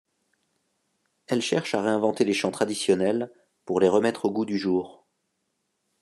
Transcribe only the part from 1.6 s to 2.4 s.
à réinventer les